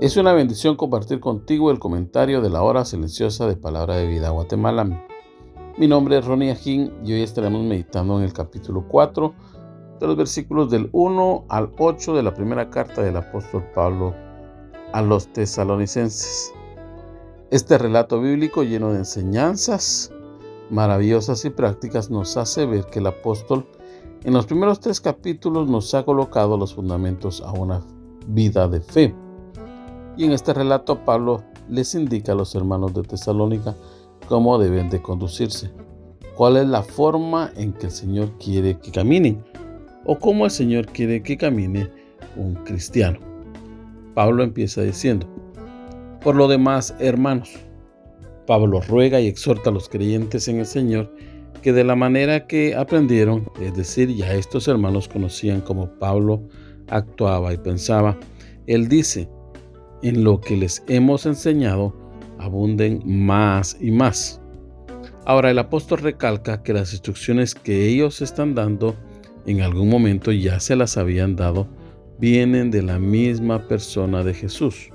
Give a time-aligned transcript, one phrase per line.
[0.00, 4.30] Es una bendición compartir contigo el comentario de la hora silenciosa de Palabra de Vida
[4.30, 5.04] Guatemala.
[5.76, 9.34] Mi nombre es Ronnie Ajín y hoy estaremos meditando en el capítulo 4
[9.98, 14.14] de los versículos del 1 al 8 de la primera carta del apóstol Pablo
[14.92, 16.54] a los tesalonicenses.
[17.50, 20.12] Este relato bíblico lleno de enseñanzas
[20.70, 23.66] maravillosas y prácticas nos hace ver que el apóstol
[24.22, 27.82] en los primeros tres capítulos nos ha colocado los fundamentos a una
[28.28, 29.27] vida de fe.
[30.18, 33.76] Y en este relato Pablo les indica a los hermanos de Tesalónica
[34.26, 35.70] cómo deben de conducirse,
[36.34, 39.44] cuál es la forma en que el Señor quiere que caminen
[40.04, 41.88] o cómo el Señor quiere que camine
[42.36, 43.20] un cristiano.
[44.14, 45.28] Pablo empieza diciendo,
[46.20, 47.56] por lo demás, hermanos,
[48.44, 51.14] Pablo ruega y exhorta a los creyentes en el Señor
[51.62, 56.42] que de la manera que aprendieron, es decir, ya estos hermanos conocían cómo Pablo
[56.88, 58.18] actuaba y pensaba,
[58.66, 59.28] él dice,
[60.02, 61.94] en lo que les hemos enseñado
[62.38, 64.40] abunden más y más.
[65.24, 68.96] Ahora el apóstol recalca que las instrucciones que ellos están dando
[69.46, 71.68] en algún momento ya se las habían dado,
[72.18, 74.90] vienen de la misma persona de Jesús.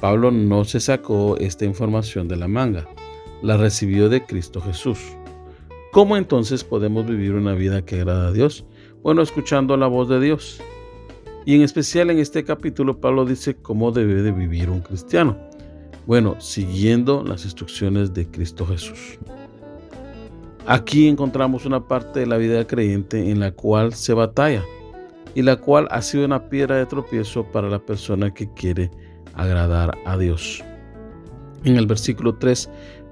[0.00, 2.86] Pablo no se sacó esta información de la manga,
[3.42, 4.98] la recibió de Cristo Jesús.
[5.92, 8.66] ¿Cómo entonces podemos vivir una vida que agrada a Dios?
[9.02, 10.60] Bueno, escuchando la voz de Dios.
[11.46, 15.38] Y en especial en este capítulo Pablo dice cómo debe de vivir un cristiano.
[16.04, 19.16] Bueno, siguiendo las instrucciones de Cristo Jesús.
[20.66, 24.64] Aquí encontramos una parte de la vida creyente en la cual se batalla
[25.36, 28.90] y la cual ha sido una piedra de tropiezo para la persona que quiere
[29.34, 30.64] agradar a Dios.
[31.62, 32.68] En el versículo 3,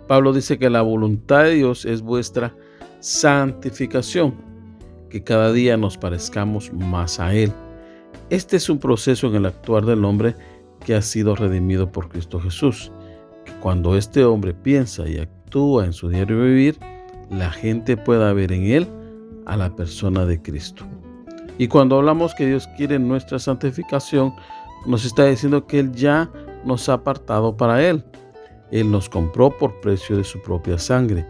[0.08, 2.52] Pablo dice que la voluntad de Dios es vuestra
[2.98, 4.34] santificación,
[5.08, 7.52] que cada día nos parezcamos más a Él
[8.30, 10.34] este es un proceso en el actuar del hombre
[10.84, 12.90] que ha sido redimido por Cristo Jesús.
[13.60, 16.78] cuando este hombre piensa y actúa en su diario vivir,
[17.30, 18.88] la gente pueda ver en él
[19.46, 20.84] a la persona de Cristo.
[21.56, 24.34] Y cuando hablamos que Dios quiere nuestra santificación,
[24.86, 26.30] nos está diciendo que Él ya
[26.64, 28.04] nos ha apartado para Él.
[28.70, 31.26] Él nos compró por precio de su propia sangre.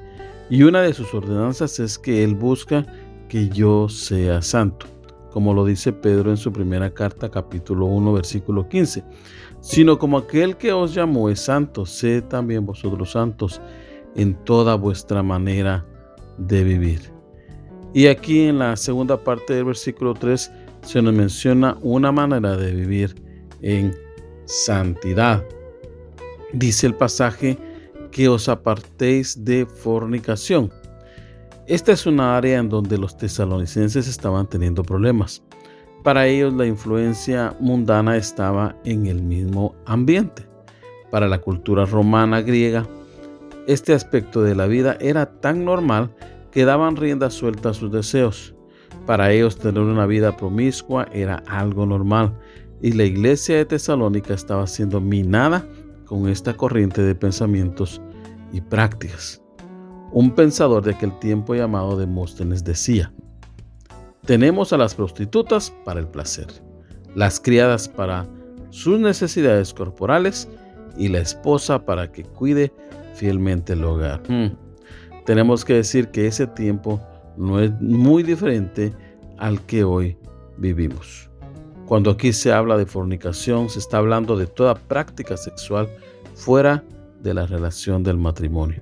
[0.51, 2.87] Y una de sus ordenanzas es que Él busca
[3.29, 4.87] que yo sea santo
[5.35, 9.03] como lo dice Pedro en su primera carta capítulo 1 versículo 15,
[9.61, 13.61] sino como aquel que os llamó es santo, sed también vosotros santos
[14.15, 15.85] en toda vuestra manera
[16.39, 17.01] de vivir.
[17.93, 20.53] Y aquí en la segunda parte del versículo 3
[20.83, 23.17] se nos menciona una manera de vivir
[23.61, 23.93] en
[24.45, 25.45] santidad.
[26.53, 27.59] Dice el pasaje
[28.13, 30.71] que os apartéis de fornicación.
[31.67, 35.43] Esta es una área en donde los tesalonicenses estaban teniendo problemas.
[36.03, 40.47] Para ellos la influencia mundana estaba en el mismo ambiente.
[41.11, 42.87] Para la cultura romana griega,
[43.67, 46.15] este aspecto de la vida era tan normal
[46.51, 48.55] que daban rienda suelta a sus deseos.
[49.07, 52.39] Para ellos tener una vida promiscua era algo normal
[52.83, 55.67] y la iglesia de Tesalónica estaba siendo minada
[56.05, 58.03] con esta corriente de pensamientos
[58.53, 59.44] y prácticas.
[60.15, 63.13] Un pensador de aquel tiempo llamado Demóstenes decía,
[64.25, 66.47] tenemos a las prostitutas para el placer,
[67.17, 68.25] las criadas para
[68.71, 70.49] sus necesidades corporales
[70.97, 72.73] y la esposa para que cuide
[73.15, 74.23] fielmente el hogar.
[74.29, 74.57] Hmm.
[75.27, 77.01] Tenemos que decir que ese tiempo
[77.37, 78.93] no es muy diferente
[79.39, 80.17] al que hoy
[80.59, 81.29] vivimos.
[81.87, 85.89] Cuando aquí se habla de fornicación, se está hablando de toda práctica sexual
[86.37, 86.85] fuera
[87.21, 88.81] de la relación del matrimonio.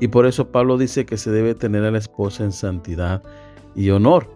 [0.00, 3.22] Y por eso Pablo dice que se debe tener a la esposa en santidad
[3.74, 4.28] y honor.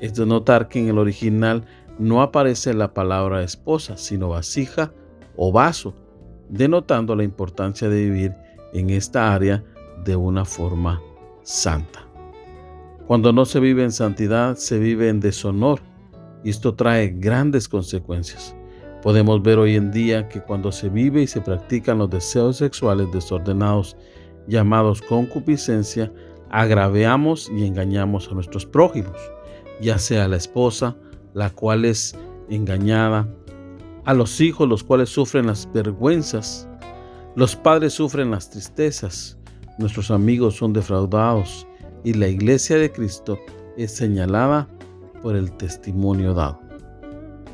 [0.00, 1.64] Es de notar que en el original
[1.98, 4.92] no aparece la palabra esposa, sino vasija
[5.36, 5.94] o vaso,
[6.48, 8.34] denotando la importancia de vivir
[8.72, 9.64] en esta área
[10.04, 11.00] de una forma
[11.42, 12.06] santa.
[13.06, 15.80] Cuando no se vive en santidad, se vive en deshonor
[16.44, 18.54] y esto trae grandes consecuencias.
[19.02, 23.10] Podemos ver hoy en día que cuando se vive y se practican los deseos sexuales
[23.12, 23.96] desordenados
[24.48, 26.12] llamados concupiscencia,
[26.50, 29.16] agraveamos y engañamos a nuestros prójimos.
[29.80, 30.96] ya sea la esposa,
[31.34, 32.16] la cual es
[32.48, 33.28] engañada,
[34.04, 36.68] a los hijos, los cuales sufren las vergüenzas,
[37.36, 39.38] los padres sufren las tristezas,
[39.78, 41.64] nuestros amigos son defraudados
[42.02, 43.38] y la iglesia de Cristo
[43.76, 44.66] es señalada
[45.22, 46.58] por el testimonio dado.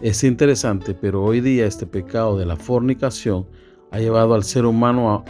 [0.01, 3.47] Es interesante, pero hoy día este pecado de la fornicación
[3.91, 5.25] ha llevado al ser humano a,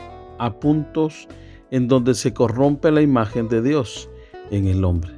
[0.46, 1.26] a puntos
[1.75, 4.09] en donde se corrompe la imagen de Dios
[4.53, 5.11] en el hombre.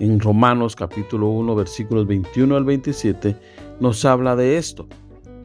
[0.00, 3.36] En Romanos capítulo 1 versículos 21 al 27
[3.78, 4.88] nos habla de esto.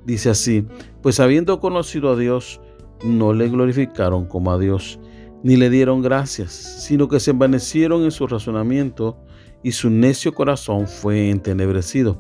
[0.04, 0.66] Dice así,
[1.04, 2.60] pues habiendo conocido a Dios,
[3.04, 5.00] no le glorificaron como a Dios,
[5.44, 9.16] ni le dieron gracias, sino que se envanecieron en su razonamiento
[9.62, 12.20] y su necio corazón fue entenebrecido.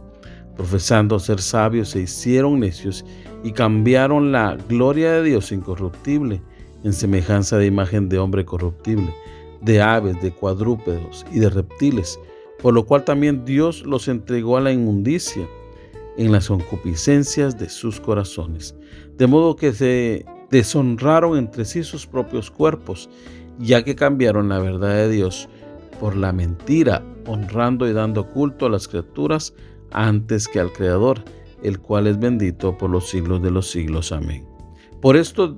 [0.56, 3.04] Profesando ser sabios, se hicieron necios
[3.44, 6.40] y cambiaron la gloria de Dios incorruptible
[6.83, 9.13] en semejanza de imagen de hombre corruptible,
[9.62, 12.19] de aves, de cuadrúpedos y de reptiles,
[12.62, 15.47] por lo cual también Dios los entregó a la inmundicia
[16.18, 18.75] en las concupiscencias de sus corazones,
[19.18, 23.09] de modo que se deshonraron entre sí sus propios cuerpos,
[23.59, 25.47] ya que cambiaron la verdad de Dios
[26.00, 29.53] por la mentira, honrando y dando culto a las criaturas
[29.91, 31.23] antes que al Creador,
[31.63, 34.12] el cual es bendito por los siglos de los siglos.
[34.12, 34.45] Amén.
[35.01, 35.57] Por esto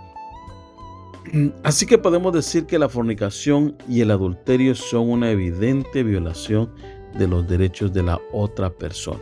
[1.63, 6.71] Así que podemos decir que la fornicación y el adulterio son una evidente violación
[7.17, 9.21] de los derechos de la otra persona.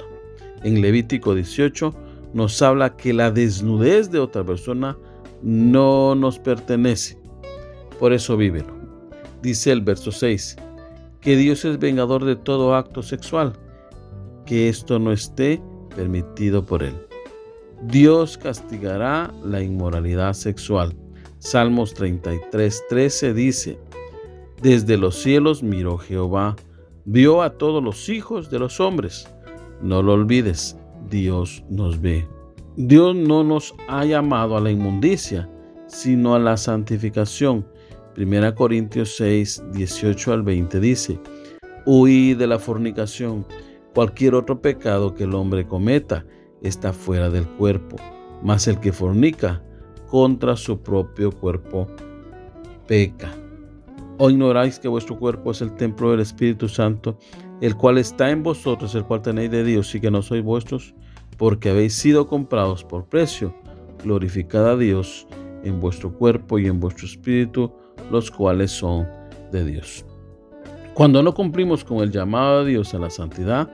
[0.63, 1.93] En Levítico 18
[2.33, 4.97] nos habla que la desnudez de otra persona
[5.41, 7.17] no nos pertenece.
[7.99, 8.73] Por eso vívelo.
[9.41, 10.57] Dice el verso 6,
[11.21, 13.53] que Dios es vengador de todo acto sexual,
[14.45, 15.61] que esto no esté
[15.95, 16.95] permitido por él.
[17.83, 20.95] Dios castigará la inmoralidad sexual.
[21.39, 23.79] Salmos 33, 13 dice,
[24.61, 26.57] Desde los cielos miró Jehová,
[27.05, 29.25] vio a todos los hijos de los hombres.
[29.81, 30.77] No lo olvides,
[31.09, 32.27] Dios nos ve.
[32.75, 35.49] Dios no nos ha llamado a la inmundicia,
[35.87, 37.65] sino a la santificación.
[38.17, 41.19] 1 Corintios 6, 18 al 20 dice,
[41.85, 43.45] Huí de la fornicación.
[43.95, 46.25] Cualquier otro pecado que el hombre cometa
[46.61, 47.95] está fuera del cuerpo,
[48.43, 49.63] mas el que fornica
[50.09, 51.87] contra su propio cuerpo
[52.87, 53.31] peca.
[54.17, 57.17] ¿O ignoráis que vuestro cuerpo es el templo del Espíritu Santo,
[57.61, 60.93] el cual está en vosotros, el cual tenéis de Dios y que no sois vuestros?
[61.37, 63.55] Porque habéis sido comprados por precio.
[64.03, 65.27] Glorificad a Dios
[65.63, 67.71] en vuestro cuerpo y en vuestro espíritu,
[68.11, 69.07] los cuales son
[69.51, 70.05] de Dios.
[70.93, 73.69] Cuando no cumplimos con el llamado de Dios a la santidad,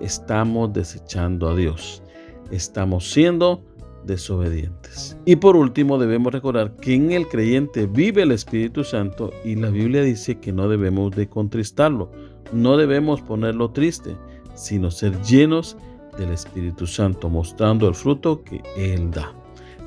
[0.00, 2.02] estamos desechando a Dios.
[2.50, 3.62] Estamos siendo
[4.04, 5.16] desobedientes.
[5.24, 9.70] Y por último, debemos recordar que en el creyente vive el Espíritu Santo y la
[9.70, 12.10] Biblia dice que no debemos de contristarlo,
[12.52, 14.16] no debemos ponerlo triste,
[14.54, 15.76] sino ser llenos
[16.18, 19.32] del Espíritu Santo, mostrando el fruto que Él da.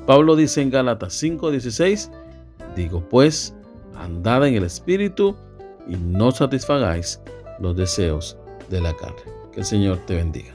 [0.06, 2.10] Pablo dice en Gálatas 5:16,
[2.76, 3.54] digo pues,
[3.96, 5.36] andad en el Espíritu
[5.88, 7.20] y no satisfagáis
[7.60, 8.36] los deseos
[8.70, 9.22] de la carne.
[9.52, 10.54] Que el Señor te bendiga.